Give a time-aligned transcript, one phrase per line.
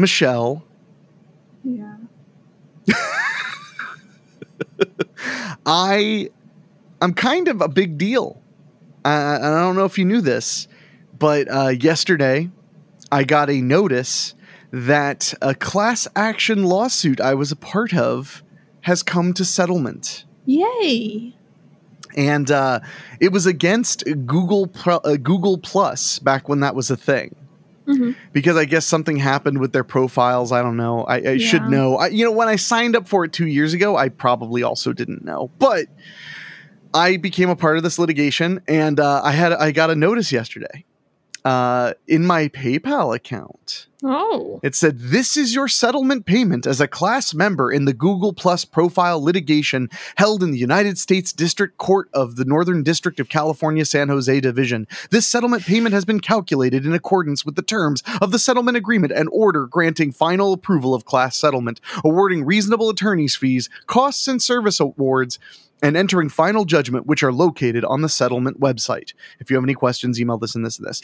[0.00, 0.64] Michelle,
[1.62, 1.96] Yeah.
[5.66, 6.30] I
[7.00, 8.40] I'm kind of a big deal.
[9.04, 10.68] I, I don't know if you knew this,
[11.18, 12.50] but uh, yesterday
[13.12, 14.34] I got a notice
[14.72, 18.42] that a class action lawsuit I was a part of
[18.82, 20.24] has come to settlement.
[20.46, 21.34] Yay.
[22.16, 22.80] and uh,
[23.20, 27.36] it was against Google Pro- uh, Google Plus back when that was a thing.
[27.90, 28.16] Mhm.
[28.32, 30.52] Because I guess something happened with their profiles.
[30.52, 31.04] I don't know.
[31.04, 31.96] I, I should know.
[31.96, 34.92] I, you know, when I signed up for it two years ago, I probably also
[34.92, 35.50] didn't know.
[35.58, 35.86] But
[36.94, 40.32] I became a part of this litigation, and uh, I had I got a notice
[40.32, 40.84] yesterday
[41.44, 43.86] uh, in my PayPal account.
[44.02, 44.60] Oh.
[44.62, 48.64] It said, This is your settlement payment as a class member in the Google Plus
[48.64, 53.84] profile litigation held in the United States District Court of the Northern District of California,
[53.84, 54.86] San Jose Division.
[55.10, 59.12] This settlement payment has been calculated in accordance with the terms of the settlement agreement
[59.12, 64.80] and order granting final approval of class settlement, awarding reasonable attorney's fees, costs, and service
[64.80, 65.38] awards.
[65.82, 69.14] And entering final judgment, which are located on the settlement website.
[69.38, 71.00] If you have any questions, email this and this and this.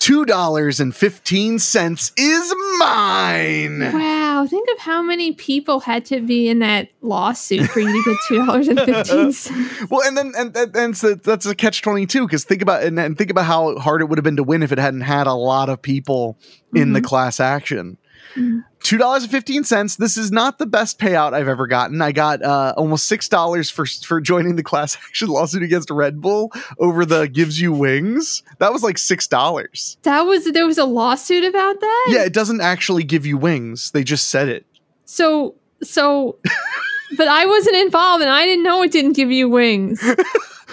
[0.00, 3.80] Two dollars and fifteen cents is mine.
[3.92, 4.46] Wow.
[4.48, 8.18] Think of how many people had to be in that lawsuit for you to get
[8.26, 9.86] two dollars and fifteen cents.
[9.90, 12.82] Well, and then and, and, and so that's a catch twenty two because think about
[12.82, 15.02] and, and think about how hard it would have been to win if it hadn't
[15.02, 16.38] had a lot of people
[16.74, 17.06] in the mm-hmm.
[17.06, 17.98] class action.
[18.36, 18.64] Mhm.
[18.82, 19.96] Two dollars and fifteen cents.
[19.96, 22.00] This is not the best payout I've ever gotten.
[22.00, 26.20] I got uh, almost six dollars for for joining the class action lawsuit against Red
[26.20, 28.42] Bull over the gives you wings.
[28.58, 29.98] That was like six dollars.
[30.02, 32.06] That was there was a lawsuit about that?
[32.10, 33.90] Yeah, it doesn't actually give you wings.
[33.90, 34.64] They just said it.
[35.04, 36.38] So so
[37.16, 40.02] but I wasn't involved and I didn't know it didn't give you wings.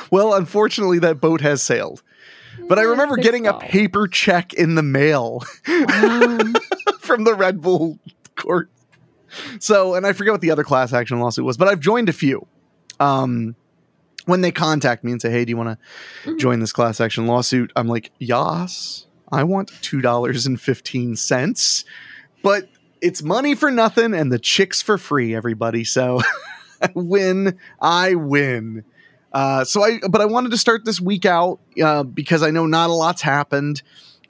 [0.09, 2.01] Well, unfortunately, that boat has sailed.
[2.69, 6.53] But I remember getting a paper check in the mail Wow.
[7.07, 7.97] From the Red Bull
[8.35, 8.69] court.
[9.59, 12.13] So, and I forget what the other class action lawsuit was, but I've joined a
[12.13, 12.45] few.
[12.99, 13.55] Um,
[14.25, 15.79] when they contact me and say, "Hey, do you want
[16.23, 16.37] to Mhm.
[16.39, 21.85] join this class action lawsuit?" I'm like, "Yas, I want two dollars and fifteen cents."
[22.43, 22.67] But
[23.01, 25.35] it's money for nothing, and the chicks for free.
[25.35, 26.21] Everybody, so
[26.81, 27.57] I win.
[27.81, 28.83] I win.
[29.33, 32.65] Uh, so I, but I wanted to start this week out uh, because I know
[32.65, 33.81] not a lot's happened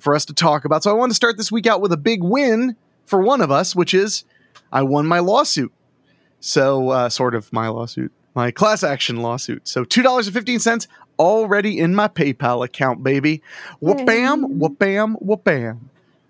[0.07, 0.83] for us to talk about.
[0.83, 3.51] So I want to start this week out with a big win for one of
[3.51, 4.23] us, which is
[4.71, 5.73] I won my lawsuit.
[6.39, 9.67] So uh, sort of my lawsuit, my class action lawsuit.
[9.67, 10.87] So two dollars and fifteen cents
[11.19, 13.41] already in my PayPal account, baby.
[13.81, 15.89] Whoop bam, whoop bam, whoop bam.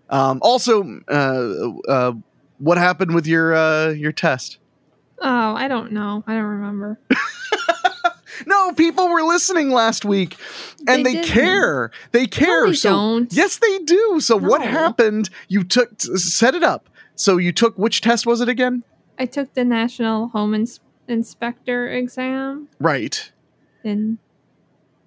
[0.10, 2.14] Um, also, uh, uh,
[2.58, 4.58] what happened with your uh, your test?
[5.22, 6.24] Oh, I don't know.
[6.26, 7.00] I don't remember.
[8.46, 10.36] No, people were listening last week,
[10.88, 11.92] and They they, care.
[12.12, 12.68] They care.
[12.68, 13.34] they so don't.
[13.34, 14.20] yes, they do.
[14.20, 15.30] So what happened?
[15.48, 16.90] You took set it up.
[17.16, 18.84] So you took which test was it again?
[19.18, 23.32] I took the National Home Ins- Inspector exam Right.
[23.84, 24.18] and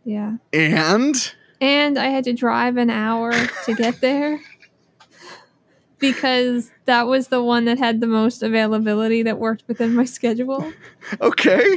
[0.05, 0.37] yeah.
[0.53, 3.33] And And I had to drive an hour
[3.67, 4.41] to get there
[5.99, 10.73] because that was the one that had the most availability that worked within my schedule.
[11.21, 11.77] okay.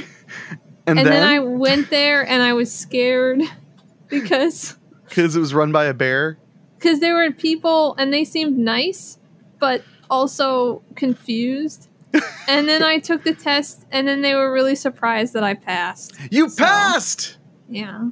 [0.86, 3.42] And, And, then, I went there and I was scared
[4.10, 4.78] because
[5.08, 6.38] because it was run by a bear.
[6.78, 9.18] because there were people and they seemed nice
[9.60, 11.88] but also confused.
[12.48, 16.14] and then I took the test and then they were really surprised that I passed.
[16.32, 17.38] You So- passed,
[17.70, 18.10] Yeah.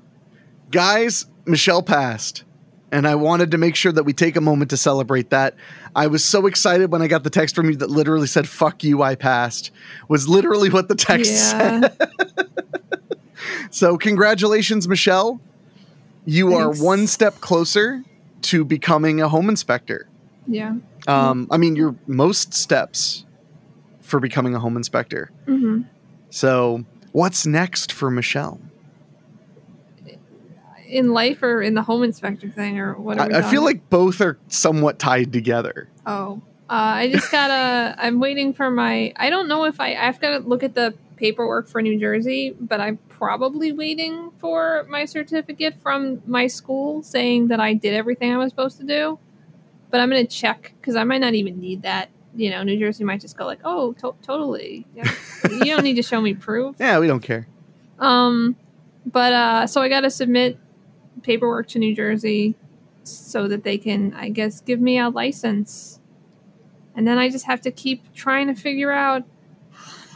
[0.72, 1.26] guys.
[1.46, 2.44] Michelle passed.
[2.92, 5.56] And I wanted to make sure that we take a moment to celebrate that.
[5.96, 8.84] I was so excited when I got the text from you that literally said, fuck
[8.84, 9.72] you, I passed.
[10.10, 11.96] Was literally what the text said.
[13.72, 15.40] So, congratulations, Michelle.
[16.26, 16.80] You Thanks.
[16.80, 18.04] are one step closer
[18.44, 20.08] to becoming a home inspector.
[20.48, 20.76] yeah.
[21.08, 23.26] Um, I mean, you're most steps
[24.02, 25.32] for becoming a home inspector.
[25.48, 25.82] hmm
[26.30, 28.60] So, what's next for Michelle?
[30.92, 33.64] In life or in the home inspector thing or what are we I, I feel
[33.64, 35.90] like both are somewhat tied together.
[36.06, 37.96] Oh, uh, I just gotta.
[38.04, 39.14] I'm waiting for my.
[39.16, 39.96] I don't know if I.
[39.96, 44.86] I've got to look at the paperwork for New Jersey, but I'm probably waiting for
[44.90, 49.18] my certificate from my school saying that I did everything I was supposed to do.
[49.90, 53.04] But I'm gonna check because I might not even need that you know, New Jersey
[53.04, 54.86] might just go like, "Oh, to- totally.
[54.96, 55.12] Yeah.
[55.50, 57.48] you don't need to show me proof." Yeah, we don't care.
[58.00, 58.56] Um,
[59.06, 60.58] but uh, so I got to submit
[61.24, 62.56] paperwork to New Jersey
[63.04, 66.00] so that they can, I guess, give me a license.
[66.96, 69.24] And then I just have to keep trying to figure out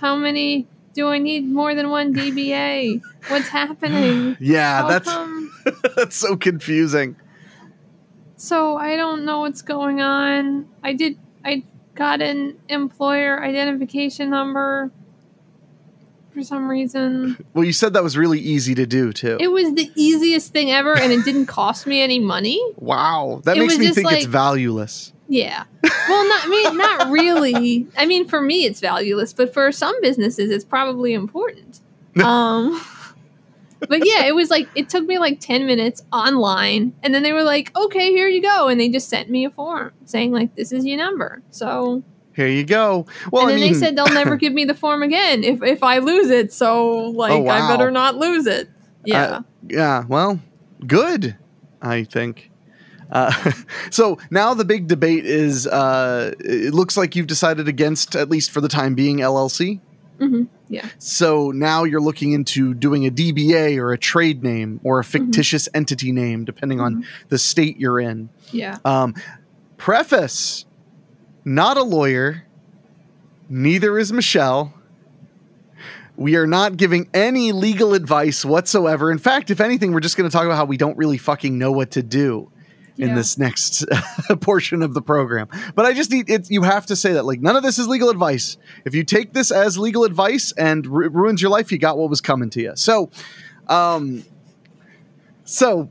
[0.01, 3.01] how many do I need more than one DBA?
[3.27, 4.37] What's happening?
[4.39, 5.51] Yeah, How that's come?
[5.95, 7.15] that's so confusing.
[8.37, 10.67] So I don't know what's going on.
[10.83, 11.17] I did.
[11.43, 11.63] I
[11.95, 14.91] got an employer identification number
[16.35, 17.43] for some reason.
[17.55, 19.37] Well, you said that was really easy to do too.
[19.39, 22.61] It was the easiest thing ever, and it didn't cost me any money.
[22.77, 25.13] wow, that It makes me think it's like- valueless.
[25.27, 25.63] Yeah.
[25.83, 27.87] Well, not I mean, not really.
[27.97, 31.79] I mean, for me, it's valueless, but for some businesses, it's probably important.
[32.23, 32.79] Um,
[33.89, 37.33] but yeah, it was like it took me like ten minutes online, and then they
[37.33, 40.55] were like, "Okay, here you go," and they just sent me a form saying like,
[40.55, 42.03] "This is your number." So,
[42.35, 43.05] Here you go.
[43.31, 45.81] Well, and I mean, they said they'll never give me the form again if if
[45.83, 46.51] I lose it.
[46.51, 47.67] So, like, Oh, wow.
[47.67, 48.69] I better not lose it.
[49.05, 49.23] Yeah.
[49.23, 50.39] Uh, yeah, well,
[50.85, 51.37] good,
[51.81, 52.51] I think.
[53.11, 53.51] Uh,
[53.91, 58.51] so now the big debate is uh, it looks like you've decided against, at least
[58.51, 59.79] for the time being, LLC.
[60.19, 60.89] hmm Yeah.
[60.97, 65.25] So now you're looking into doing a DBA or a trade name or a Mm-hmm.
[65.25, 68.29] fictitious entity name, depending on the state you're in.
[68.51, 68.77] Yeah.
[68.83, 69.13] Um,
[69.77, 70.64] preface
[71.45, 72.43] not a lawyer,
[73.47, 74.73] neither is Michelle.
[76.17, 79.11] We are not giving any legal advice whatsoever.
[79.11, 81.57] In fact, if anything, we're just going to talk about how we don't really fucking
[81.57, 82.49] know what to do
[82.97, 83.15] in Yeah.
[83.15, 83.83] this next
[84.39, 85.49] portion of the program.
[85.75, 86.49] But I just need it.
[86.49, 88.57] You have to say that like none of this is legal advice.
[88.85, 92.09] If you take this as legal advice and ru- ruins your life, you got what
[92.09, 92.71] was coming to you.
[92.75, 93.09] So,
[93.67, 94.23] um,
[95.43, 95.89] so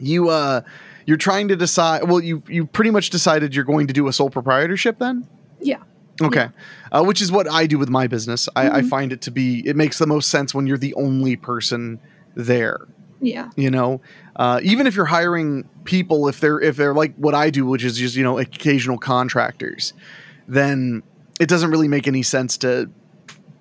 [0.00, 0.62] you uh,
[1.06, 2.04] you're trying to decide.
[2.08, 5.26] Well, you you pretty much decided you're going to do a sole proprietorship then.
[5.60, 5.78] Yeah.
[6.22, 6.48] Okay,
[6.92, 8.48] uh, which is what I do with my business.
[8.56, 8.88] I, I Mhm.
[8.88, 11.98] find it to be it makes the most sense when you're the only person
[12.34, 12.80] there
[13.20, 13.48] Yeah.
[13.56, 14.00] you know
[14.36, 17.82] uh, even if you're hiring people if they're if they're like what i do which
[17.82, 19.94] is just you know occasional contractors
[20.48, 21.02] then
[21.40, 22.90] it doesn't really make any sense to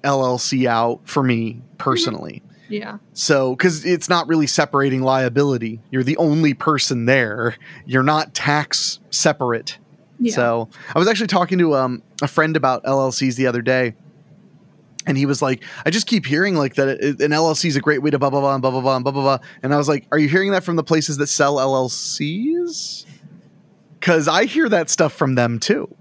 [0.03, 2.97] llc out for me personally Yeah.
[3.13, 8.99] so because it's not really separating liability you're the only person there you're not tax
[9.11, 9.77] separate
[10.19, 10.33] Yeah.
[10.35, 13.95] so I was actually talking to um, a friend about LLCs the other day,
[15.05, 17.81] and he was like, "I just keep hearing like that it, an LLC is a
[17.81, 19.73] great way to blah blah blah and blah blah blah and blah blah blah." And
[19.73, 23.05] I was like, "Are you hearing that from the places that sell LLCs?"
[23.99, 25.93] Because I hear that stuff from them too.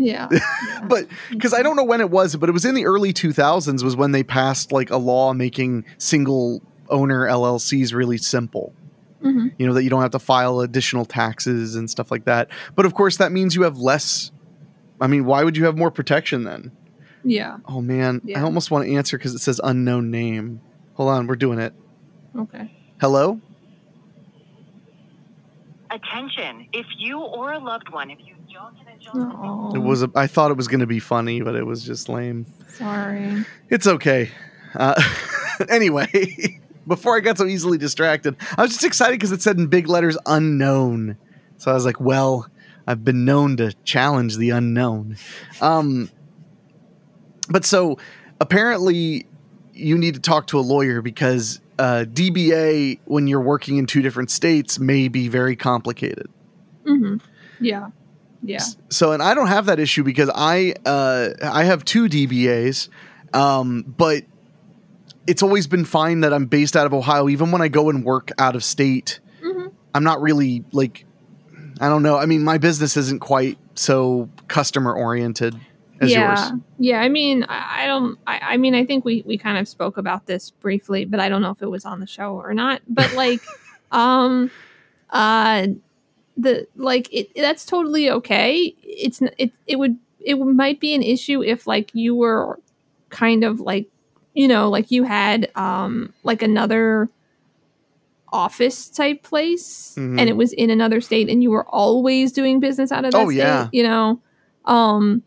[0.00, 0.28] Yeah.
[0.32, 0.84] yeah.
[0.88, 3.82] But because I don't know when it was, but it was in the early 2000s
[3.82, 8.72] was when they passed like a law making single owner LLCs really simple
[9.22, 9.52] Mhm.
[9.58, 12.86] you know that you don't have to file additional taxes and stuff like that but
[12.86, 14.30] of course that means you have less
[15.00, 16.70] i mean why would you have more protection then
[17.24, 17.56] Yeah.
[17.66, 20.60] oh man i almost want to answer because it says unknown name
[20.94, 21.74] hold on we're doing it
[22.38, 22.72] Okay.
[23.00, 23.40] hello
[25.90, 29.78] Attention, if you or a loved one, if you don't get a job, Oh, it
[29.78, 32.46] was a, i thought it was going to be funny but it was just lame.
[32.74, 33.44] Sorry.
[33.68, 34.30] it's okay.
[34.74, 35.00] Uh,
[35.68, 39.66] anyway before i got so easily distracted i was just excited because it said in
[39.66, 41.16] big letters unknown.
[41.56, 42.46] So i was like well
[42.86, 45.16] i've been known to challenge the unknown.
[45.60, 46.10] Um,
[47.50, 47.98] but so
[48.40, 49.26] apparently
[49.72, 54.02] you need to talk to a lawyer because uh, dba when you're working in two
[54.02, 56.28] different states may be very complicated.
[56.86, 57.16] Hmm
[57.60, 57.88] Yeah.
[58.42, 58.62] Yeah.
[58.88, 62.88] so, and I don't have that issue because I uh, I have two DBAs,
[63.32, 64.24] um, but
[65.26, 67.28] it's always been fine that I'm based out of Ohio.
[67.28, 71.04] Even when I go and work out of state, hmm I'm not really like
[71.80, 72.16] I don't know.
[72.16, 75.58] I mean, my business isn't quite so customer oriented
[76.00, 76.50] as yeah.
[76.50, 76.60] yours.
[76.78, 77.00] Yeah.
[77.00, 78.18] I mean, I, I don't.
[78.26, 81.28] I, I mean, I think we we kind of spoke about this briefly, but I
[81.28, 82.82] don't know if it was on the show or not.
[82.88, 83.40] But like,
[83.90, 84.50] um,
[85.10, 85.68] uh,
[86.40, 88.74] the like it that's totally okay.
[88.82, 92.58] It's it it would it might be an issue if like you were
[93.10, 93.88] kind of like
[94.34, 97.08] you know like you had um like another
[98.30, 100.20] office type place Mhm.
[100.20, 103.18] and it was in another state and you were always doing business out of that
[103.18, 103.68] Oh, state, yeah.
[103.72, 104.20] you know
[104.66, 105.22] um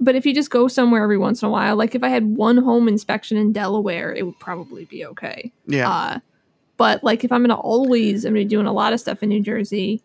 [0.00, 2.24] but if you just go somewhere every once in a while like if i had
[2.36, 5.88] one home inspection in delaware it would probably be okay Yeah.
[5.88, 6.18] uh
[6.84, 9.28] but like if i'm gonna always i'm gonna be doing a lot of stuff in
[9.30, 10.02] new jersey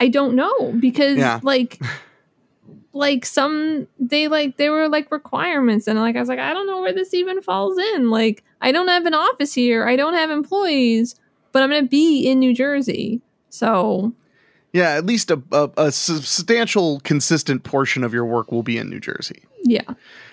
[0.00, 1.40] i don't know because Yeah.
[1.42, 1.78] like
[2.92, 6.66] like some they like they were like requirements and like i was like i don't
[6.66, 10.14] know where this even falls in like i don't have an office here i don't
[10.14, 11.14] have employees
[11.52, 13.20] but i'm gonna be in new jersey
[13.50, 14.12] so
[14.72, 18.88] Yeah, at least a, a, a substantial, consistent portion of your work will be in
[18.88, 19.42] New Jersey.
[19.64, 19.82] Yeah.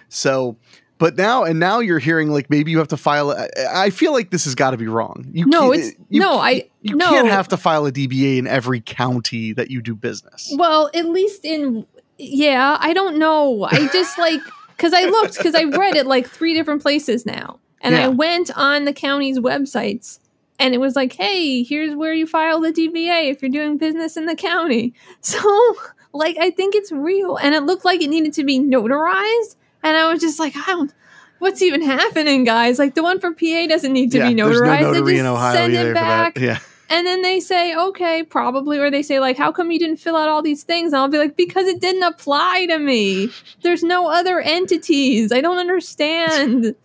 [0.07, 0.55] So,
[0.99, 3.31] but now and now you're hearing like maybe you have to file.
[3.31, 5.25] I, I feel like this has got to be wrong.
[5.31, 7.09] You No, can't- it's you, no, I You no.
[7.09, 10.53] can't have to file a DBA in every county that you do business.
[10.55, 11.87] Well, at least in
[12.19, 13.63] yeah, I don't know.
[13.63, 14.41] I just like
[14.77, 18.05] because I looked because I read it like three different places now, and Yeah.
[18.05, 20.19] I went on the county's websites,
[20.59, 24.17] and it was like, hey, here's where you file the DBA if you're doing business
[24.17, 24.93] in the county.
[25.21, 25.75] So,
[26.13, 29.97] like, I think it's real, and it looked like it needed to be notarized, and
[29.97, 30.93] I was just like, I don't.
[31.39, 32.77] What's even happening, guys?
[32.77, 34.81] Like the one for PA doesn't need to yeah, be notarized.
[34.81, 36.37] no They just send it back.
[36.37, 36.59] Yeah.
[36.89, 40.15] And then they say, okay, probably, or they say, like, how come you didn't fill
[40.15, 40.91] out all these things?
[40.91, 43.29] And I'll be like, because it didn't apply to me.
[43.61, 45.31] There's no other entities.
[45.31, 46.75] I don't understand.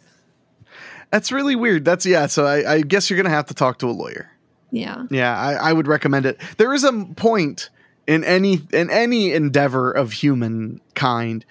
[1.11, 1.85] That's really weird.
[1.85, 2.27] That's yeah.
[2.27, 4.31] So I, I guess you're gonna have to talk to a lawyer.
[4.71, 5.05] Yeah.
[5.11, 6.41] Yeah, I, I would recommend it.
[6.59, 7.71] There is a point
[8.07, 11.47] in any in any endeavor of humankind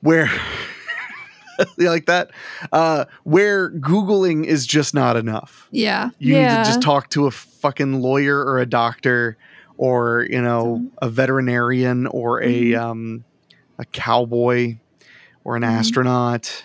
[0.00, 0.30] where
[1.78, 2.30] you like that,
[2.72, 5.68] uh, where googling is just not enough.
[5.70, 6.10] Yeah.
[6.18, 6.42] You yeah.
[6.42, 9.36] need to just talk to a fucking lawyer or a doctor
[9.78, 12.78] or you know a veterinarian or a Mhm.
[12.78, 13.24] um,
[13.78, 14.78] a cowboy
[15.44, 15.68] or an Mhm.
[15.78, 16.64] astronaut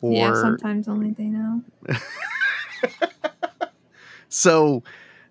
[0.00, 1.62] or yeah, sometimes only they know.
[4.28, 4.82] So,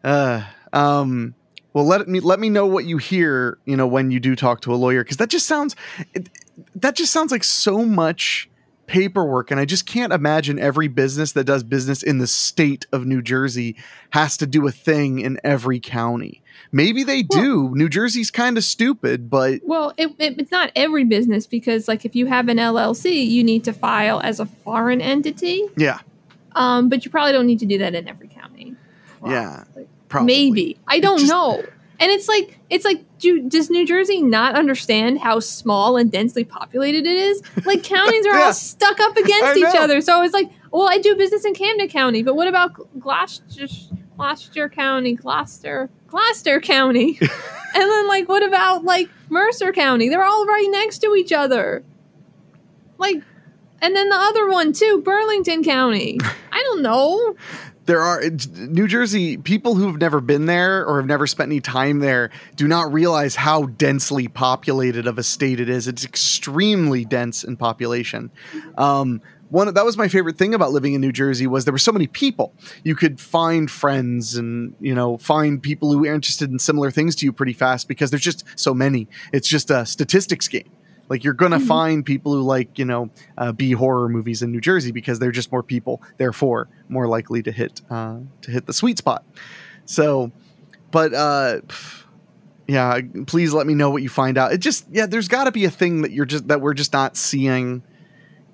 [0.03, 1.35] uh, um,
[1.73, 3.59] well, let me let me know what you hear.
[3.65, 5.75] You know, when you do talk to a lawyer, because that just sounds
[6.13, 6.29] it,
[6.75, 8.49] that just sounds like so much
[8.87, 13.05] paperwork, and I just can't imagine every business that does business in the state of
[13.05, 13.75] New Jersey
[14.11, 16.41] has to do a thing in every county.
[16.71, 17.75] Maybe they Well- do.
[17.75, 22.05] New Jersey's kind of stupid, but Well, it, it, it's not every business because, like,
[22.05, 25.63] if you have an LLC, you need to file as a foreign entity.
[25.75, 25.99] yeah,
[26.55, 28.73] Um, but you probably don't need to do that in every county.
[29.25, 29.87] Yeah, Probably.
[30.07, 30.25] probably.
[30.33, 31.63] Maybe I don't just- know.
[31.99, 36.43] And it's like it's like do, does New Jersey not understand how small and densely
[36.43, 37.41] populated it is?
[37.65, 38.45] Like counties are Yeah.
[38.45, 40.01] all stuck up against each other.
[40.01, 43.67] So it's like, well, I do business in Camden County, but what about Gloucester,
[44.15, 47.29] Gloucester County, Gloucester, Gloucester County, and
[47.91, 50.07] then like what about like Mercer County?
[50.09, 51.83] They're all right next to each other.
[52.99, 53.21] Like,
[53.81, 56.19] and then the other one too, Burlington County.
[56.51, 57.35] I don't know.
[57.87, 58.21] There are
[58.57, 62.67] New Jersey people who've never been there or have never spent any time there do
[62.67, 65.87] not realize how densely populated of a state it is.
[65.87, 68.29] It's extremely dense in population.
[68.77, 71.77] Um, one that was my favorite thing about living in New Jersey was there were
[71.77, 72.53] so many people.
[72.83, 77.15] You could find friends and you know find people who are interested in similar things
[77.17, 79.07] to you pretty fast because there's just so many.
[79.31, 80.69] It's just a statistics game.
[81.09, 81.67] Like you're gonna Mhm.
[81.67, 85.31] find people who like you know uh, B horror movies in New Jersey because they're
[85.31, 89.23] just more people, therefore more likely to hit uh, to hit the sweet spot.
[89.85, 90.31] So,
[90.91, 91.61] but uh,
[92.67, 94.51] yeah, please let me know what you find out.
[94.51, 96.91] It just yeah, there's got to be a thing that you're just that we're just
[96.91, 97.81] not seeing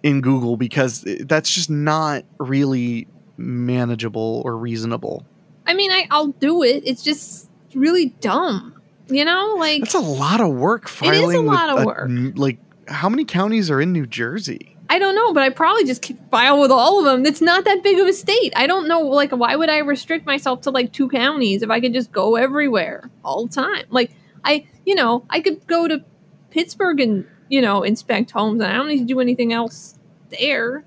[0.04, 3.08] in Google because that's just not really
[3.38, 5.26] manageable or reasonable.
[5.66, 6.84] I mean, I, I'll do it.
[6.86, 8.76] It's just really dumb.
[9.14, 11.30] You know, like That's a lot of work filing.
[11.30, 12.10] is a lot of work.
[12.10, 14.76] n- like how many counties are in New Jersey?
[14.90, 17.26] I don't know, but I probably just file with all of them.
[17.26, 18.54] It's not that big of a state.
[18.56, 19.00] I don't know.
[19.00, 22.36] Like, why would I restrict myself to like two counties if I could just go
[22.36, 23.86] everywhere all the time?
[23.90, 24.12] Like,
[24.44, 26.04] I, you know, I could go to
[26.52, 29.98] Pittsburgh and you know inspect homes, and I don't need to do anything else
[30.30, 30.86] there.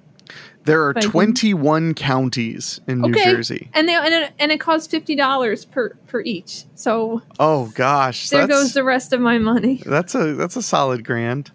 [0.66, 1.10] There are Thank you.
[1.12, 3.24] 21 counties in New Okay.
[3.24, 3.70] Jersey.
[3.72, 6.64] And they and it, and it costs fifty dollars per per each.
[6.74, 9.82] So Oh gosh, there goes the rest of my money.
[9.86, 11.52] that's a that's a solid grand,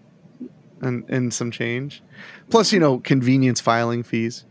[0.82, 2.02] and and some change,
[2.50, 4.46] plus you know convenience filing fees.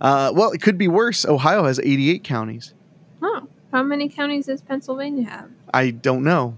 [0.00, 1.26] Uh, well, it could be worse.
[1.26, 2.72] Ohio has 88 counties.
[3.20, 5.50] Oh, how many counties does Pennsylvania have?
[5.74, 6.56] I don't know.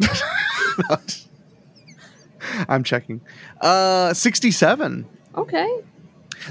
[2.68, 3.20] I'm checking.
[3.60, 5.06] Uh, 67.
[5.36, 5.80] Okay.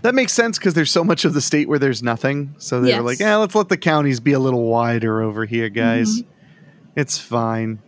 [0.02, 2.56] That makes sense because there's so much of the state where there's nothing.
[2.58, 3.04] So they were Yes.
[3.04, 6.22] like, yeah, let's let the counties be a little wider over here, guys.
[6.22, 6.30] Mm-hmm.
[6.96, 7.80] It's fine.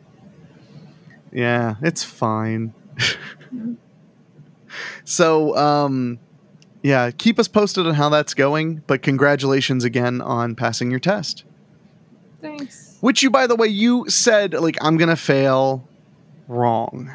[1.32, 2.74] Yeah, it's fine.
[5.04, 6.20] so, um,
[6.84, 8.84] yeah, keep us posted on how that's going.
[8.88, 11.44] But congratulations again on passing your test.
[12.42, 12.98] Thanks.
[13.02, 15.88] Which you, by the way, you said like I'm gonna fail.
[16.48, 17.12] Wrong.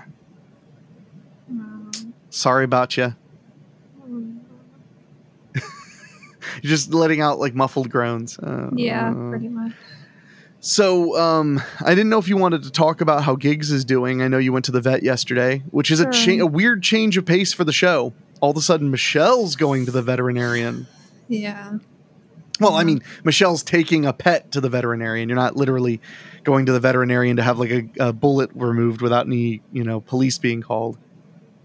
[1.50, 1.91] Um,
[2.31, 3.14] Sorry about you.
[4.05, 4.41] um,
[5.55, 5.64] You're
[6.63, 8.39] just letting out like muffled groans.
[8.39, 9.73] Uh, yeah, pretty much.
[10.61, 14.23] So, um, I didn't know if you wanted to talk about how Gigs is doing.
[14.23, 17.19] I know you went to the vet yesterday, which is a cha- a weird change
[17.19, 18.15] of pace for the show.
[18.41, 20.87] All of a sudden, Michelle's going to the veterinarian.
[21.29, 21.79] Yeah.
[22.61, 25.29] Well, I mean, Michelle's taking a pet to the veterinarian.
[25.29, 26.01] You're not literally
[26.45, 30.01] going to the veterinarian to have like a, a bullet removed without any, you know,
[30.01, 30.97] police being called.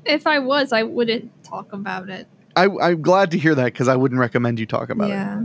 [0.03, 2.27] If I was, I wouldn't talk about it.
[2.55, 5.13] I, I'm glad to hear that because I wouldn't recommend you talk about it.
[5.13, 5.43] yeah.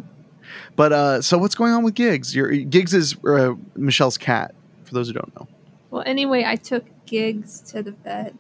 [0.77, 2.35] But uh, so what's going on with Gigs?
[2.35, 4.55] Your Gigs is uh, Michelle's cat.
[4.85, 5.49] For those who don't know.
[5.91, 8.35] Well, anyway, I took gigs to the vet.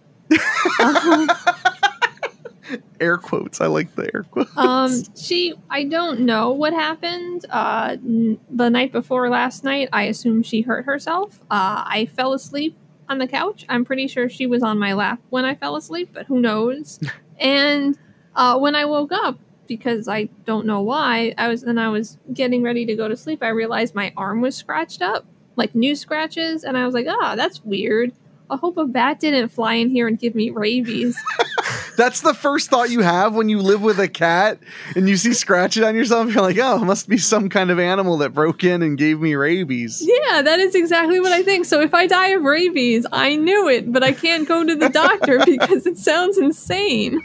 [0.82, 1.28] um,
[3.00, 3.60] Air quotes.
[3.60, 4.50] I like the air quotes.
[4.56, 7.44] um, she, I don't know what happened.
[7.50, 11.40] Uh, n- the night before last night, I assume she hurt herself.
[11.50, 12.76] Uh, I fell asleep
[13.08, 13.66] on the couch.
[13.68, 16.98] I'm pretty sure she was on my lap when I fell asleep, but who knows?
[17.38, 17.98] and
[18.36, 22.18] uh, when I woke up, because I don't know why, I was and I was
[22.32, 23.42] getting ready to go to sleep.
[23.42, 25.24] I realized my arm was scratched up,
[25.56, 28.12] like new scratches, and I was like, "Ah, that's weird."
[28.50, 31.18] I hope a bat didn't fly in here and give me rabies.
[31.96, 34.58] That's the first thought you have when you live with a cat
[34.96, 36.32] and you see scratches on yourself.
[36.32, 39.20] You're like, oh, it must be some kind of animal that broke in and gave
[39.20, 40.02] me rabies.
[40.04, 41.64] Yeah, that is exactly what I think.
[41.64, 44.88] So if I die of rabies, I knew it, but I can't go to the
[44.88, 47.20] doctor because it sounds insane.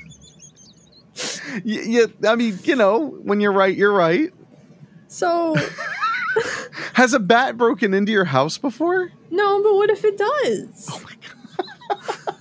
[1.63, 4.31] Yeah, I mean, you know, when you're right, you're right.
[5.07, 5.55] So
[6.93, 9.11] Has a bat broken into your house before?
[9.31, 10.87] no, but what if it does?
[10.91, 12.35] Oh my god.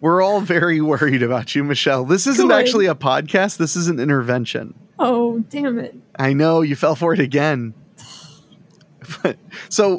[0.00, 2.04] We're all very worried about you, Michelle.
[2.06, 2.58] This isn't Good.
[2.58, 3.58] actually a podcast.
[3.58, 4.74] This is an intervention.
[4.98, 5.94] Oh, damn it.
[6.18, 7.74] I know you fell for it again.
[9.22, 9.36] But,
[9.68, 9.98] so,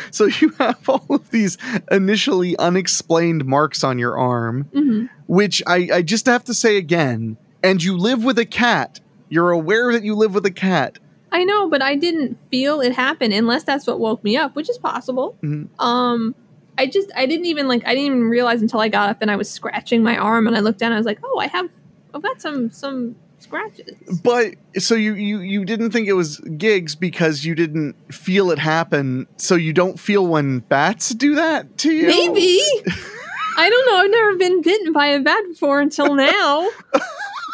[0.10, 1.56] so you have all of these
[1.90, 7.36] initially unexplained marks on your arm, hmm which I, I just have to say again.
[7.62, 8.98] And you live with a cat.
[9.28, 10.98] You're aware that you live with a cat.
[11.30, 14.68] I know, but I didn't feel it happen unless that's what woke me up, which
[14.68, 15.36] is possible.
[15.44, 15.68] Mhm.
[15.78, 16.34] Um,
[16.76, 19.30] I just I didn't even like I didn't even realize until I got up and
[19.30, 20.92] I was scratching my arm and I looked down.
[20.92, 21.68] I was like, oh, I have
[22.12, 23.96] I've got some some scratches.
[24.22, 28.58] But so you you you didn't think it was gigs because you didn't feel it
[28.58, 29.26] happen.
[29.36, 32.06] So you don't feel when bats do that to you.
[32.06, 32.60] Maybe.
[33.56, 33.96] I don't know.
[33.98, 36.68] I've never been bitten by a bat before until now.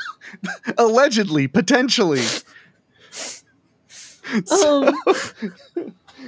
[0.78, 2.22] allegedly, potentially.
[4.50, 4.92] Um,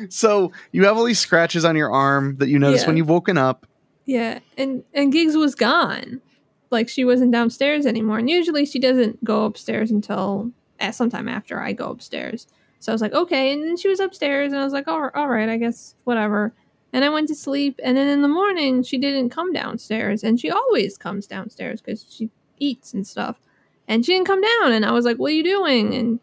[0.09, 2.87] So you have all these scratches on your arm that you notice Yeah.
[2.87, 3.66] when you've woken up.
[4.07, 6.21] yeah, and and Gigs was gone.
[6.70, 8.18] Like she wasn't downstairs anymore.
[8.18, 12.46] And usually she doesn't go upstairs until uh, sometime after I go upstairs.
[12.81, 13.52] So I was like, okay.
[13.52, 16.52] And then she was upstairs, and I was like, all, all right, I guess whatever.
[16.92, 17.81] And I went to sleep.
[17.83, 22.07] And then in the morning, she didn't come downstairs, and she always comes downstairs because
[22.09, 23.40] she eats and stuff.
[23.88, 25.94] And she didn't come down, and I was like, what are you doing?
[25.94, 26.20] And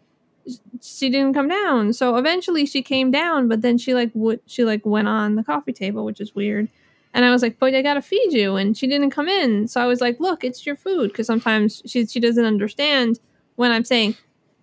[0.81, 1.93] she didn't come down.
[1.93, 5.43] So eventually she came down, but then she like would she like went on the
[5.43, 6.69] coffee table, which is weird.
[7.15, 9.67] And I was like, "But I gotta feed you," and she didn't come in.
[9.69, 13.19] So I was like, "Look, it's your food," because sometimes she she doesn't understand
[13.55, 14.15] when I'm saying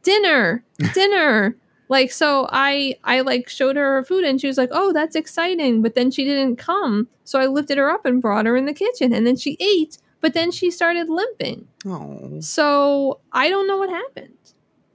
[0.03, 0.63] dinner,
[0.93, 1.57] dinner.
[1.89, 5.17] like so, I I like showed her her food, and she was like, "Oh, that's
[5.17, 7.09] exciting," but then she didn't come.
[7.25, 9.97] So I lifted her up and brought her in the kitchen, and then she ate,
[10.21, 11.67] but then she started limping.
[11.87, 14.37] Oh, So I don't know what happened.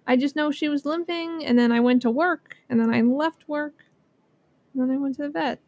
[0.05, 3.01] I just know she was limping, and then I went to work, and then I
[3.01, 3.85] left work,
[4.73, 5.59] and then I went to the vet.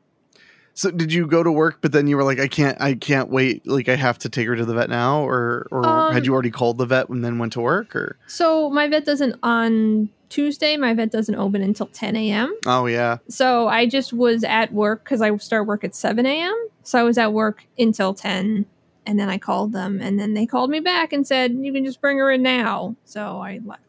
[0.80, 1.80] So did you go to work?
[1.82, 3.68] But then you were like, I can't, I can't wait.
[3.68, 6.32] Like I have to take her to the vet now, or or Um, had you
[6.32, 7.94] already called the vet and then went to work?
[7.94, 10.78] Or So my vet doesn't on Tuesday.
[10.78, 12.56] My vet doesn't open until 10 a.m.
[12.66, 16.68] oh yeah, So I just was at work because I start work at 7 a.m.
[16.84, 18.66] So I was at work until 10,
[19.06, 21.84] and then I called them, and then they called me back and said you can
[21.84, 22.96] just bring her in now.
[23.04, 23.82] So I left.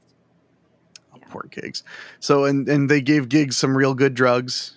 [1.28, 1.84] poor gigs.
[2.18, 4.76] So and and they gave gigs some real good drugs.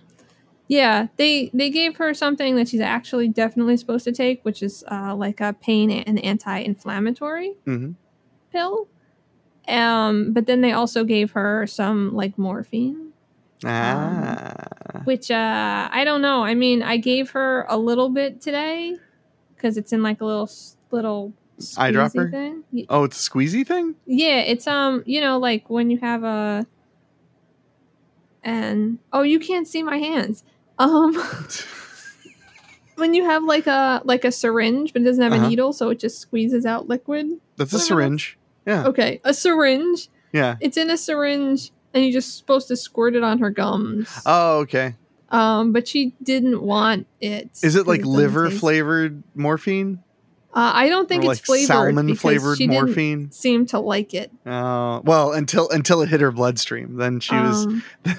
[0.67, 4.83] Yeah, they they gave her something that she's actually definitely supposed to take, which is
[4.89, 7.91] uh, like a pain and anti-inflammatory hmm
[8.51, 8.87] pill.
[9.67, 13.13] Um, but then they also gave her some like morphine,
[13.63, 16.43] Ah, which uh, I don't know.
[16.43, 18.97] I mean, I gave her a little bit today
[19.55, 20.49] because it's in like a little
[20.91, 22.31] little Eyedropper?
[22.31, 22.63] thing.
[22.89, 23.95] Oh, it's a squeezy thing.
[24.05, 26.65] Yeah, it's um, you know, like when you have a
[28.43, 30.43] and oh, you can't see my hands.
[30.83, 31.15] Um,
[32.95, 35.45] when you have like a like a syringe, but it doesn't have Uh-huh.
[35.45, 37.27] a needle, so it just squeezes out liquid.
[37.57, 38.37] That's a syringe.
[38.65, 40.09] Yeah, Okay, a syringe.
[40.31, 40.55] yeah.
[40.61, 44.09] It's in a syringe, and you're just supposed to squirt it on her gums.
[44.25, 44.95] Oh, okay.
[45.29, 47.49] Um, but she didn't want it.
[47.63, 50.03] Is it like liver taste- flavored morphine?
[50.55, 53.31] Uh, I don't think or it's like flavored salmon flavored she didn't morphine?
[53.31, 54.31] seem to like it.
[54.45, 57.83] Uh, well, until until it hit her bloodstream, then she was Um,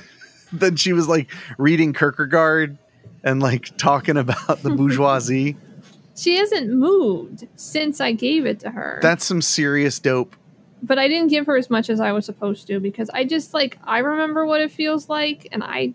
[0.60, 2.78] then she was like reading Kierkegaard
[3.22, 5.56] and like talking about the bourgeoisie.
[6.16, 8.98] she hasn't moved since I gave it to her.
[9.02, 10.36] That's some serious dope.
[10.82, 13.54] but I didn't give her as much as I was supposed to because I just
[13.54, 15.94] like I remember what it feels like, and I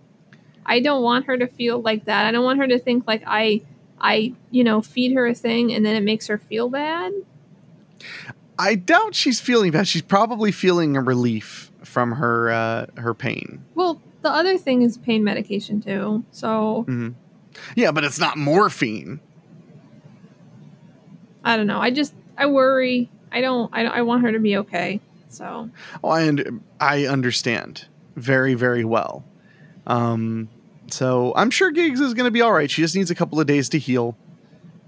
[0.65, 2.26] I don't want her to feel like that.
[2.26, 3.62] I don't want her to think like I
[4.02, 7.13] I you know feed her a thing and then it makes her feel bad.
[8.58, 9.88] I doubt she's feeling bad.
[9.88, 13.63] She's probably feeling a relief from her uh, her pain.
[13.76, 16.23] Well, the other thing is pain medication too.
[16.32, 17.13] So Mhm.
[17.75, 19.19] Yeah, but it's not morphine.
[21.43, 21.79] I don't know.
[21.79, 23.10] I just I worry.
[23.32, 23.69] I don't.
[23.73, 25.01] I, don't- I want her to be okay.
[25.29, 25.69] So
[26.03, 29.23] Oh, and I understand very, very well.
[29.88, 30.49] Um,
[30.88, 32.69] so I'm sure Gigs is going to be all right.
[32.69, 34.17] She just needs a couple of days to heal.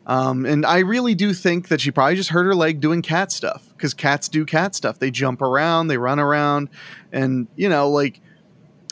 [0.07, 3.31] Um, and I really do think that she probably just hurt her leg doing cat
[3.31, 4.97] stuff because cats do cat stuff.
[4.97, 6.69] They jump around, they run around,
[7.11, 8.19] and you know, like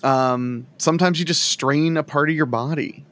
[0.03, 3.05] um, sometimes you just strain a part of your body.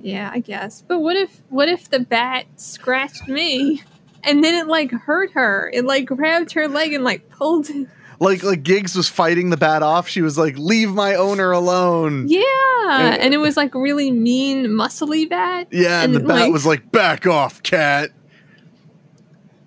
[0.00, 0.82] yeah, I guess.
[0.86, 3.82] But what if what if the bat scratched me?
[4.24, 5.70] And then it like hurt her.
[5.72, 7.86] It like grabbed her leg and like pulled it.
[8.20, 10.08] Like like Gigs was fighting the bat off.
[10.08, 13.16] She was like, "Leave my owner alone." Yeah.
[13.20, 15.68] And it was like really mean, muscly bat.
[15.70, 18.10] Yeah, and, And, the bat like- was like, "Back off, cat."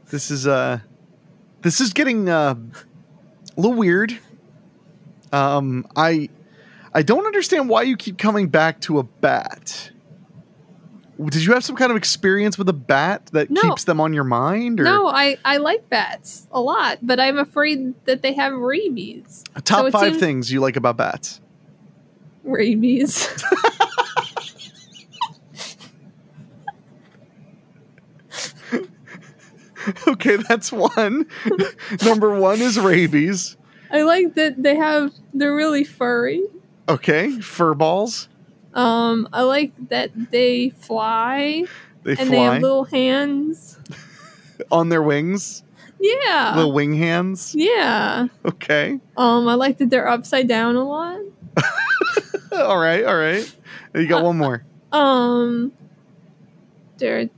[0.09, 0.79] This is uh
[1.61, 2.55] this is getting uh
[3.57, 4.17] a little weird.
[5.31, 6.29] Um I
[6.93, 9.91] I don't understand why you keep coming back to a bat.
[11.23, 13.61] Did you have some kind of experience with a bat that No.
[13.61, 17.37] keeps them on your mind or No, I, I like bats a lot, but I'm
[17.37, 19.43] afraid that they have rabies.
[19.63, 21.39] top so 5 seems- things you like about bats?
[22.43, 23.29] Rabies.
[30.07, 31.25] okay, that's one.
[32.03, 33.57] Number 1 is rabies.
[33.91, 36.41] I like that they have they're really furry.
[36.91, 38.27] Okay, fur balls.
[38.73, 41.63] Um, I like that they fly
[42.03, 43.79] They and they have little hands.
[44.71, 45.63] on their wings.
[46.01, 46.53] Yeah.
[46.55, 47.55] Little wing hands.
[47.55, 48.27] yeah.
[48.43, 48.99] Okay.
[49.15, 51.19] Um, I like that they're upside down a lot.
[52.51, 53.49] all right, all right.
[53.95, 54.65] You got one more.
[54.91, 55.71] Um,
[56.97, 57.29] they're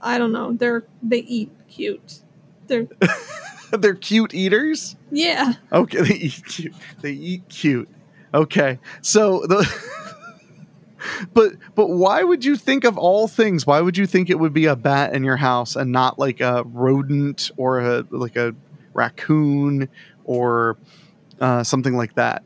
[0.00, 0.52] I don't know.
[0.52, 2.20] They're they eat cute.
[2.68, 2.86] They're
[3.72, 4.96] They're cute eaters.
[5.10, 5.54] yeah.
[5.72, 6.74] Okay, they eat cute.
[7.00, 7.88] They eat cute.
[8.34, 9.66] Okay, so the.
[11.32, 13.66] but but why would you think of all things?
[13.66, 16.40] Why would you think it would be a bat in your house and not like
[16.40, 18.54] a rodent or a like a
[18.94, 19.88] raccoon
[20.24, 20.76] or
[21.40, 22.42] uh, something like that?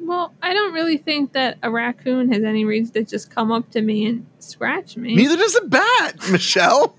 [0.00, 3.70] Well, I don't really think that a raccoon has any reason to just come up
[3.70, 5.14] to me and scratch me.
[5.14, 6.96] Neither does a bat, Michelle.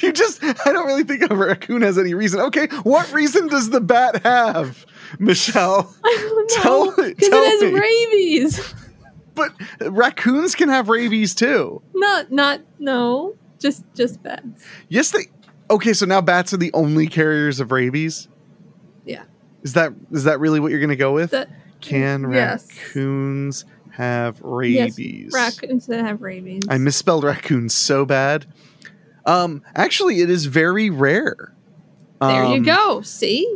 [0.00, 2.40] you just, I don't really think a raccoon has any reason.
[2.40, 4.86] Okay, what reason does the bat have,
[5.18, 5.94] Michelle?
[6.04, 6.96] I don't Tell know.
[7.04, 7.80] me- Because tell it has me.
[7.80, 8.74] rabies.
[9.34, 11.80] But raccoons can have rabies too.
[11.94, 13.34] Not not no.
[13.58, 14.62] Just just bats.
[14.90, 15.20] Yes, they.
[15.70, 18.28] Okay, so now bats are the only carriers of rabies.
[19.06, 19.22] Yeah.
[19.62, 21.30] Is that is that really what you're going to go with?
[21.30, 21.48] That
[21.80, 22.68] can yes.
[22.68, 25.32] raccoons have rabies?
[25.32, 26.64] Raccoons that have rabies.
[26.68, 28.44] I misspelled raccoons so bad.
[29.24, 31.54] Um, actually, it is very rare.
[32.20, 33.00] there you Um, go.
[33.00, 33.48] See?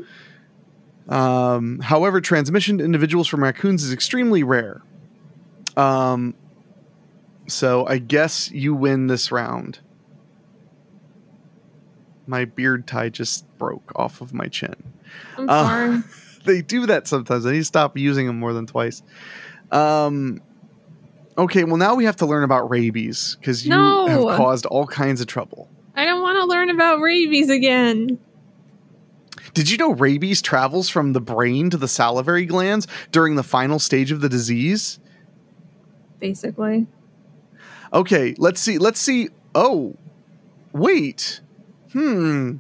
[1.09, 4.83] Um, however, transmission to individuals from raccoons is extremely rare.
[5.77, 6.35] Um,
[7.47, 9.79] so I guess you win this round.
[12.27, 14.75] My beard tie just broke off of my chin.
[15.39, 16.03] I'm uh, sorry.
[16.45, 17.45] They do that sometimes.
[17.45, 19.03] I need to stop using them more than twice.
[19.73, 20.41] Um,
[21.37, 24.07] okay, well now we have to learn about rabies because you No.
[24.07, 25.69] have caused all kinds of trouble.
[25.97, 28.21] I don't want to learn about rabies again.
[29.57, 33.79] Did you know rabies travels from the brain to the salivary glands during the final
[33.79, 35.01] stage of the disease?
[36.21, 36.87] Basically.
[37.91, 38.77] Okay, let's see.
[38.77, 39.31] Let's see.
[39.55, 39.97] Oh,
[40.75, 41.41] wait.
[41.95, 42.57] Hmm.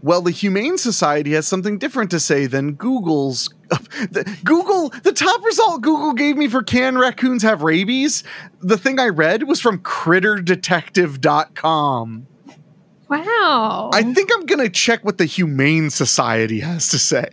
[0.00, 3.52] Well, the Humane Society has something different to say than Google's.
[3.68, 8.22] the, Google, the top result Google gave me for can raccoons have rabies,
[8.60, 12.28] the thing I read was from critterdetective.com.
[13.08, 13.90] Wow.
[13.92, 17.28] I think I'm going to check what the Humane Society has to say.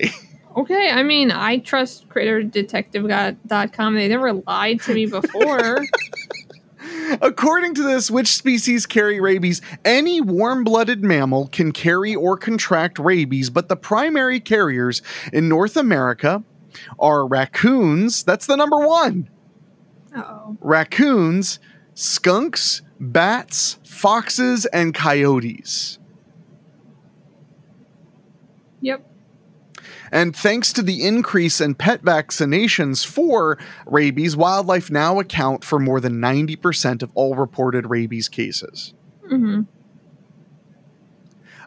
[0.55, 3.95] okay, I mean, I trust critterdetective.com.
[3.95, 5.79] They never lied to me before.
[7.21, 9.61] According to this, which species carry rabies?
[9.85, 15.77] Any warm blooded mammal can carry or contract rabies, but the primary carriers in North
[15.77, 16.43] America
[16.99, 18.23] are raccoons.
[18.23, 19.29] That's the number one.
[20.15, 20.57] oh.
[20.61, 21.59] Raccoons,
[21.93, 25.99] skunks, bats, foxes, and coyotes.
[28.81, 29.09] Yep.
[30.11, 35.99] And thanks to the increase in pet vaccinations for rabies, wildlife now account for more
[35.99, 38.93] than 90% of all reported rabies cases.
[39.27, 39.61] hmm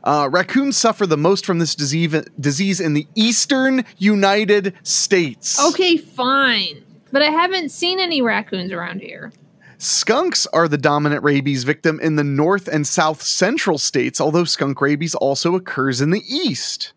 [0.04, 5.58] Uh, raccoons suffer the most from this disease, disease in the eastern United States.
[5.70, 6.84] Okay, fine.
[7.10, 9.32] But I haven't seen any raccoons around here.
[9.78, 14.80] Skunks are the dominant rabies victim in the north and south central states, although skunk
[14.80, 16.92] rabies also occurs in the east.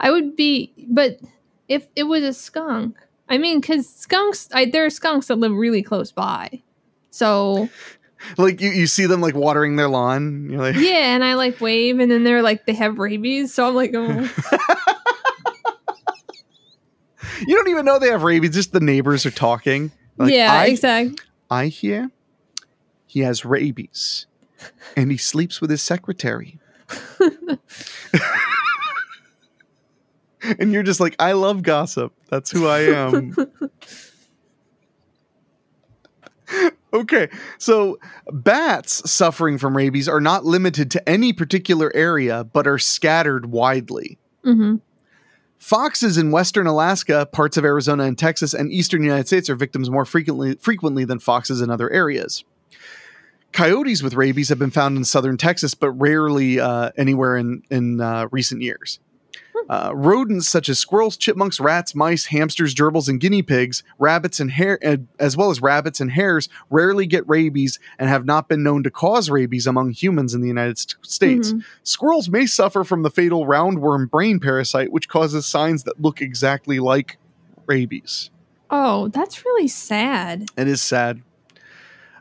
[0.00, 1.20] I would be, but
[1.68, 2.96] if it was a skunk,
[3.28, 6.62] I mean, because skunks, I, there are skunks that live really close by.
[7.10, 7.68] So
[8.36, 10.50] Like you, you see them like watering their lawn.
[10.50, 13.54] You're like, yeah, and I like wave, and then they're like they have rabies.
[13.54, 14.08] So I'm like, oh,
[17.46, 18.54] you don't even know they have rabies.
[18.54, 19.92] Just the neighbors are talking.
[20.16, 21.16] Like, yeah, I, exactly.
[21.50, 22.10] I hear
[23.06, 24.26] he has rabies,
[24.96, 26.58] and he sleeps with his secretary.
[30.58, 32.12] and you're just like, I love gossip.
[32.30, 33.34] That's who I am.
[36.92, 37.98] okay, so
[38.30, 44.18] bats suffering from rabies are not limited to any particular area, but are scattered widely.
[44.44, 44.76] hmm
[45.58, 49.90] Foxes in western Alaska, parts of Arizona and Texas, and eastern United States are victims
[49.90, 52.44] more frequently frequently than foxes in other areas.
[53.52, 58.00] Coyotes with rabies have been found in southern Texas, but rarely uh, anywhere in in
[58.00, 59.00] uh, recent years.
[59.68, 64.50] Uh, rodents such as squirrels, chipmunks, rats, mice, hamsters, gerbils, and guinea pigs, rabbits and
[64.50, 68.62] hare, uh, as well as rabbits and hares, rarely get rabies and have not been
[68.62, 71.52] known to cause rabies among humans in the United St- States.
[71.52, 71.64] Mhm.
[71.82, 76.80] Squirrels may suffer from the fatal roundworm brain parasite, which causes signs that look exactly
[76.80, 77.18] like
[77.66, 78.30] rabies.
[78.70, 80.46] Oh, that's really sad.
[80.56, 81.22] It is sad.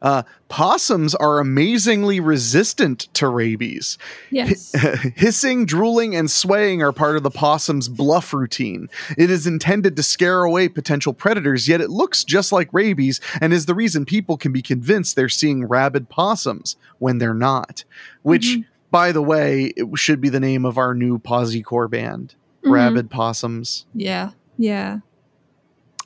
[0.01, 3.97] Uh, possums are amazingly resistant to rabies.
[4.31, 4.71] Yes.
[5.15, 8.89] Hissing, drooling, and swaying are part of the possum's bluff routine.
[9.17, 13.53] It is intended to scare away potential predators, yet it looks just like rabies and
[13.53, 17.83] is the reason people can be convinced they're seeing rabid possums when they're not.
[18.23, 18.65] Which, Mhm.
[18.91, 22.36] by the way, it should be the name of our new Posy Core band.
[22.63, 22.71] Mhm.
[22.71, 23.86] Rabid possums.
[23.93, 24.31] Yeah.
[24.57, 24.99] Yeah.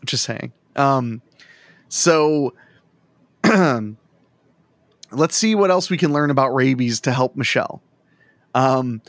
[0.06, 0.52] Just saying.
[0.76, 1.22] Um,
[1.90, 2.54] so
[5.12, 7.82] let's see what else we can learn about rabies to help Michelle.
[8.54, 9.02] Um,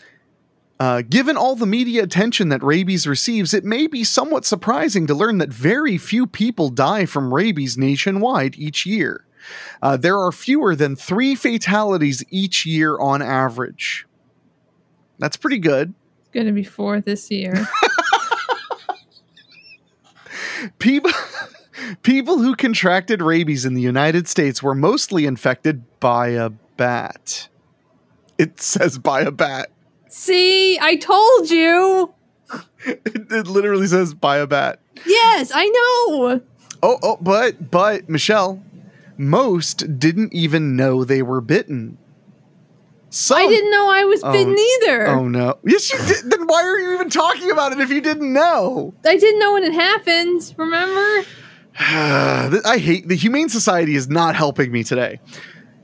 [0.81, 5.14] uh, given all the media attention that rabies receives, it may be somewhat surprising to
[5.14, 9.25] learn that very few people die from rabies nationwide each year.
[9.81, 14.07] Uh, there are fewer than three fatalities each year on average.
[15.18, 15.95] That's pretty good.
[16.21, 17.53] It's going to be four this year.
[20.79, 21.11] people
[22.03, 27.49] people who contracted rabies in the United States were mostly infected by a bat.
[28.38, 29.71] It says by a bat.
[30.09, 32.12] See, I told you.
[32.85, 34.81] It, it literally says by a bat.
[35.07, 36.40] Yes, I know.
[36.83, 38.62] Oh, oh, but but Michelle,
[39.16, 41.99] most didn't even know they were bitten.
[43.11, 45.07] Some, I didn't know I was Oh, bitten either.
[45.09, 45.59] Oh no!
[45.64, 46.31] Yes, you did.
[46.31, 48.95] Then why are you even talking about it if you didn't know?
[49.05, 50.55] I didn't know when it happened.
[50.57, 51.27] Remember?
[52.64, 55.18] I hate the Humane Society is not helping me today.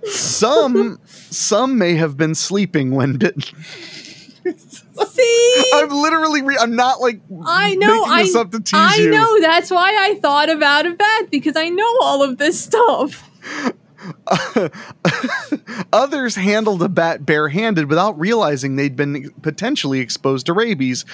[0.04, 3.42] Some some may have been sleeping when bitten.
[3.42, 8.04] See, I'm literally re- I'm not like I know.
[8.04, 9.10] I this up to tease I you.
[9.10, 9.40] know.
[9.40, 13.28] That's why I thought about a bat because I know all of this stuff.
[15.92, 21.04] Others handled a bat barehanded without realizing they'd been potentially exposed to rabies.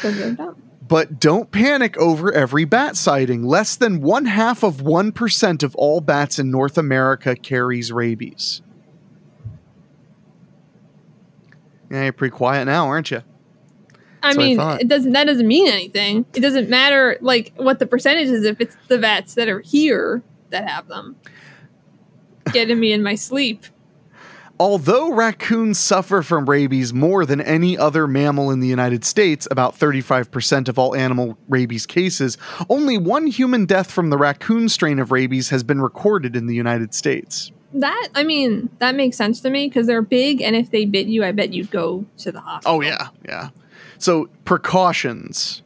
[0.87, 3.43] But don't panic over every bat sighting.
[3.43, 8.61] Less than one half of 1% of all bats in North America carries rabies.
[11.91, 13.19] Yeah, you're pretty quiet now, aren't you?
[13.19, 14.81] I That's I mean, thought.
[14.81, 15.13] it doesn't.
[15.13, 16.27] That doesn't mean anything.
[16.35, 20.23] It doesn't matter like what the percentage is if it's the bats that are here
[20.51, 21.17] that have them.
[22.53, 23.65] Getting me in my sleep.
[24.61, 29.77] Although raccoons suffer from rabies more than any other mammal in the United States, about
[29.77, 32.39] 35% of all animal rabies cases,
[32.71, 36.55] only one human death from the raccoon strain of rabies has been recorded in the
[36.55, 37.51] United States.
[37.73, 41.09] That I mean, that makes sense to me because they're big, and if they bit
[41.09, 42.77] you, I bet you'd go to the hospital.
[42.77, 43.49] Oh, yeah, yeah.
[43.99, 45.63] So, precautions.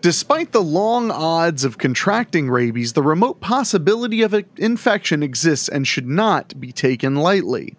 [0.00, 5.86] Despite the long odds of contracting rabies, the remote possibility of an infection exists and
[5.86, 7.76] should not be taken lightly.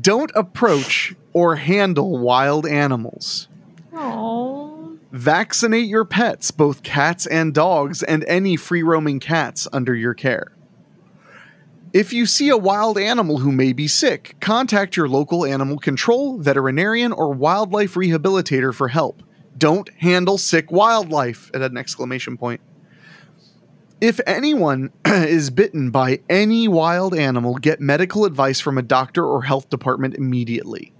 [0.00, 3.48] Don't approach or handle wild animals.
[3.92, 10.12] Oh, Vaccinate your pets, both cats and dogs, and any free roaming cats under your
[10.12, 10.52] care.
[11.94, 16.38] If you see a wild animal who may be sick, contact your local animal control,
[16.38, 19.22] veterinarian, or wildlife rehabilitator for help.
[19.56, 21.50] Don't handle sick wildlife!
[21.54, 22.60] At an exclamation point.
[24.00, 29.42] If anyone is bitten by any wild animal, get medical advice from a doctor or
[29.42, 30.92] health department immediately.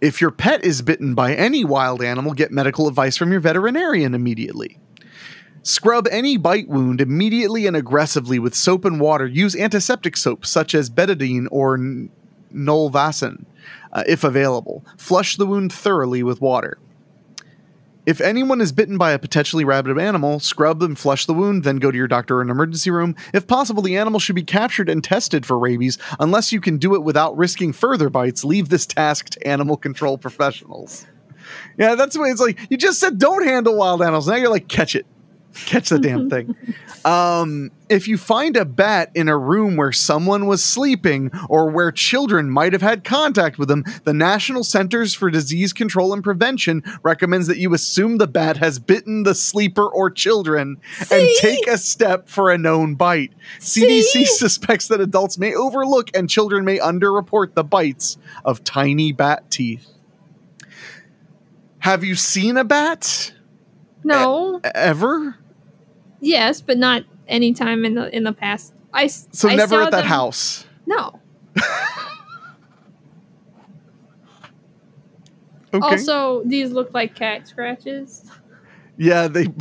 [0.00, 4.14] If your pet is bitten by any wild animal, get medical advice from your veterinarian
[4.14, 4.78] immediately.
[5.62, 9.26] Scrub any bite wound immediately and aggressively with soap and water.
[9.26, 12.10] Use antiseptic soap such as betadine or n-
[13.92, 14.84] uh, if available.
[14.98, 16.78] Flush the wound thoroughly with water.
[18.06, 21.78] If anyone is bitten by a potentially rabid animal, scrub and flush the wound, then
[21.78, 23.16] go to your doctor or an emergency room.
[23.32, 25.96] If possible, the animal should be captured and tested for rabies.
[26.20, 30.18] Unless you can do it without risking further bites, leave this task to animal control
[30.18, 31.06] professionals.
[31.78, 32.58] Yeah, that's the way it's like.
[32.70, 34.28] You just said don't handle wild animals.
[34.28, 35.06] Now you're like, catch it.
[35.66, 36.54] Catch the damn thing.
[37.06, 41.92] Um, if you find a bat in a room where someone was sleeping or where
[41.92, 46.82] children might have had contact with them, the National Centers for Disease Control and Prevention
[47.02, 50.78] recommends that you assume the bat has bitten the sleeper or children
[51.10, 53.34] and take a step for a known bite.
[53.58, 53.84] See?
[53.86, 59.50] CDC suspects that adults may overlook and children may underreport the bites of tiny bat
[59.50, 59.86] teeth.
[61.80, 63.34] Have you seen a bat
[64.02, 64.58] No.
[64.74, 65.36] ever?
[66.24, 68.72] Yes, but not any time in the in the past.
[68.92, 70.66] I So I never saw at that them- house.
[70.86, 71.20] No.
[75.72, 75.84] Okay.
[75.84, 78.30] Also, these look like cat scratches.
[78.96, 79.48] yeah, they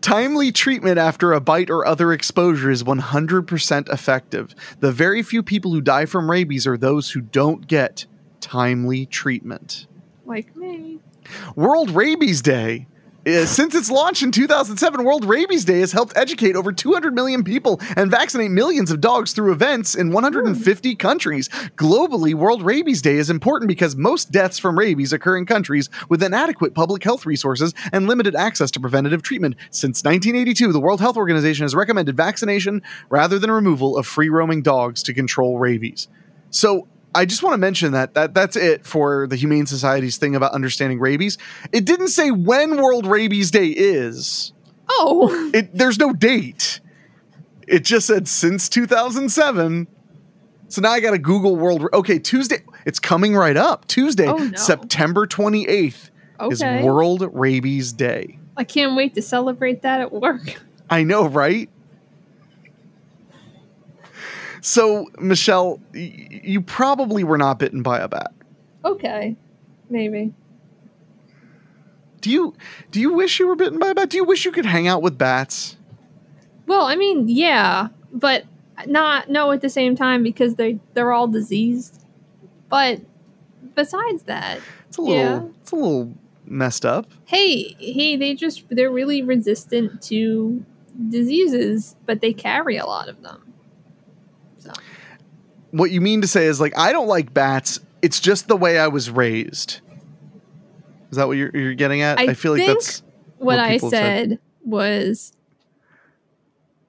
[0.00, 4.52] Timely treatment after a bite or other exposure is 100% effective.
[4.80, 8.04] The very few people who die from rabies are those who don't get
[8.40, 9.86] timely treatment.
[10.26, 10.98] Like me.
[11.54, 12.88] World Rabies Day.
[13.28, 17.44] Uh, Since its launch in 2007, World Rabies Day has helped educate over 200 million
[17.44, 21.50] people and vaccinate millions of dogs through events in 150 countries.
[21.76, 26.22] Globally, World Rabies Day is important because most deaths from rabies occur in countries with
[26.22, 29.56] inadequate public health resources and limited access to preventative treatment.
[29.70, 34.62] Since 1982, the World Health Organization has recommended vaccination rather than removal of free roaming
[34.62, 36.08] dogs to control rabies.
[36.48, 40.36] So, I just want to mention that that that's it for the Humane Society's thing
[40.36, 41.38] about understanding rabies.
[41.72, 44.52] It didn't say when World Rabies Day is.
[44.90, 46.80] Oh, It there's no date.
[47.66, 49.86] It just said since 2007.
[50.68, 51.86] So now I got to Google World.
[51.92, 52.62] Okay, Tuesday.
[52.84, 53.86] It's coming right up.
[53.88, 54.56] Tuesday, Oh, no.
[54.56, 56.10] September 28th
[56.50, 56.62] is.
[56.62, 58.38] World Rabies Day.
[58.56, 60.60] I can't wait to celebrate that at work.
[60.90, 61.68] I know, right?
[64.60, 68.32] So, Michelle, y- you probably were not bitten by a bat.
[68.84, 69.36] Okay,
[69.90, 70.32] maybe.
[72.20, 72.54] Do you
[72.90, 74.10] do you wish you were bitten by a bat?
[74.10, 75.76] Do you wish you could hang out with bats?
[76.66, 78.44] Well, I mean, yeah, but
[78.86, 82.04] not no at the same time because they they're all diseased.
[82.68, 83.00] But
[83.74, 85.42] besides that, It's a little Yeah.
[85.60, 86.12] it's a little
[86.44, 87.06] messed up.
[87.26, 90.64] hey, hey, they just they're really resistant to
[91.08, 93.47] diseases, but they carry a lot of them.
[95.70, 97.80] What you mean to say is like I don't like bats.
[98.02, 99.80] It's just the way I was raised.
[101.10, 102.18] Is that what you're, you're getting at?
[102.18, 103.02] I I, feel like that's
[103.38, 103.90] what, What I said.
[103.90, 105.32] said was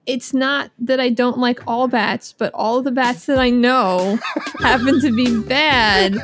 [0.06, 4.18] it's not that I don't like all bats, but all the bats that I know
[4.60, 6.18] happen to be bad.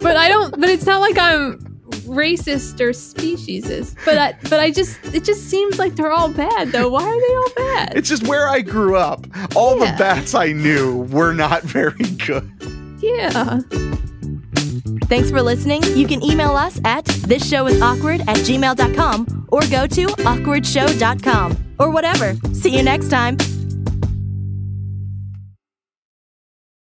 [0.00, 1.67] But I don't but it's not like I'm
[2.08, 3.94] racist or speciesist.
[4.04, 6.88] But I but I just it just seems like they're all bad though.
[6.88, 7.96] Why are they all bad?
[7.96, 9.26] it's just where I grew up.
[9.54, 9.92] All Yeah.
[9.92, 11.92] the bats I knew were not very
[12.26, 12.50] good.
[13.00, 13.60] yeah.
[15.04, 15.82] Thanks for listening.
[15.96, 22.34] You can email us at thisshowis awkward at gmail.com or go to awkwardshow.com or whatever.
[22.52, 23.38] See you next time.